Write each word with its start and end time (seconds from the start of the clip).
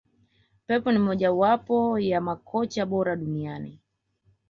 Pep 0.67 0.85
ni 0.87 0.99
moja 0.99 1.31
wapo 1.31 1.99
ya 1.99 2.21
makocha 2.21 2.85
bora 2.85 3.15
duniani 3.15 3.79